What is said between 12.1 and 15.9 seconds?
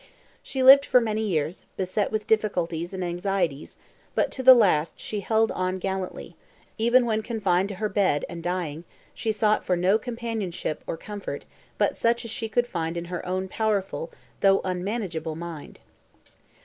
as she could find in her own powerful, though unmanageable, mind.